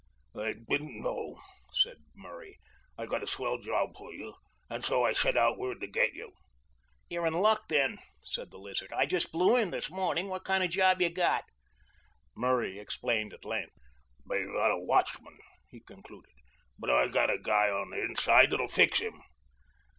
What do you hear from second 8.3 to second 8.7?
the